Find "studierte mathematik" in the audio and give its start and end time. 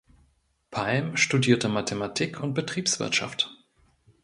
1.15-2.41